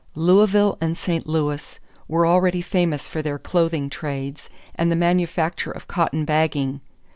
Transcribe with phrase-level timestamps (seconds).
[0.15, 1.27] Louisville and St.
[1.27, 6.81] Louis were already famous for their clothing trades and the manufacture of cotton bagging.